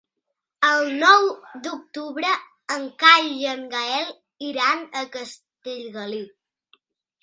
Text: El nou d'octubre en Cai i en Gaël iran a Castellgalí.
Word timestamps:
El 0.69 0.87
nou 1.03 1.27
d'octubre 1.67 2.33
en 2.77 2.89
Cai 3.05 3.31
i 3.45 3.49
en 3.53 3.63
Gaël 3.77 4.13
iran 4.51 4.85
a 5.05 5.09
Castellgalí. 5.19 6.29